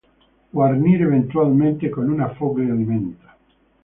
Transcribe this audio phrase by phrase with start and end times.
[0.51, 3.37] Guarnire eventualmente con una foglia di menta.